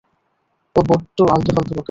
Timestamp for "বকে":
1.57-1.79